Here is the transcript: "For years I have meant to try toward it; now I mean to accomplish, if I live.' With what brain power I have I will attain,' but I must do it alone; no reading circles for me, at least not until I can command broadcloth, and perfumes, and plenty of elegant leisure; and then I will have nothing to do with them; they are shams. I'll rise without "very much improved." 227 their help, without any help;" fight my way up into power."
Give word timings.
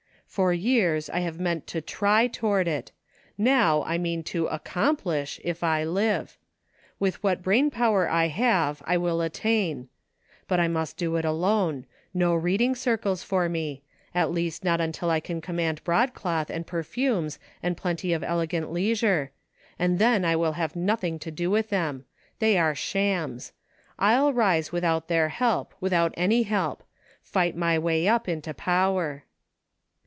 "For 0.41 0.53
years 0.53 1.09
I 1.09 1.19
have 1.19 1.41
meant 1.41 1.67
to 1.67 1.81
try 1.81 2.27
toward 2.27 2.65
it; 2.65 2.93
now 3.37 3.83
I 3.83 3.97
mean 3.97 4.23
to 4.31 4.45
accomplish, 4.47 5.41
if 5.43 5.61
I 5.61 5.83
live.' 5.83 6.37
With 7.01 7.21
what 7.21 7.41
brain 7.43 7.69
power 7.69 8.07
I 8.09 8.27
have 8.29 8.81
I 8.85 8.95
will 8.95 9.19
attain,' 9.19 9.89
but 10.47 10.57
I 10.57 10.69
must 10.69 10.95
do 10.95 11.17
it 11.17 11.25
alone; 11.25 11.85
no 12.13 12.33
reading 12.33 12.75
circles 12.75 13.23
for 13.23 13.49
me, 13.49 13.81
at 14.15 14.31
least 14.31 14.63
not 14.63 14.79
until 14.79 15.09
I 15.09 15.19
can 15.19 15.41
command 15.41 15.83
broadcloth, 15.83 16.49
and 16.49 16.65
perfumes, 16.65 17.37
and 17.61 17.75
plenty 17.75 18.13
of 18.13 18.23
elegant 18.23 18.71
leisure; 18.71 19.31
and 19.77 19.99
then 19.99 20.23
I 20.23 20.37
will 20.37 20.53
have 20.53 20.77
nothing 20.77 21.19
to 21.19 21.29
do 21.31 21.51
with 21.51 21.67
them; 21.67 22.05
they 22.39 22.57
are 22.57 22.73
shams. 22.73 23.51
I'll 23.99 24.31
rise 24.31 24.71
without 24.71 25.09
"very 25.09 25.27
much 25.27 25.41
improved." 25.41 25.71
227 25.81 25.89
their 25.89 25.97
help, 25.97 26.13
without 26.13 26.13
any 26.15 26.43
help;" 26.43 26.83
fight 27.21 27.57
my 27.57 27.77
way 27.77 28.07
up 28.07 28.29
into 28.29 28.53
power." 28.53 29.25